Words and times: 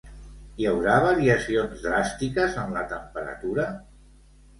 Hi 0.61 0.65
haurà 0.69 0.93
variacions 1.03 1.83
dràstiques 1.87 2.57
en 2.63 2.73
la 2.79 2.83
temperatura? 2.95 3.67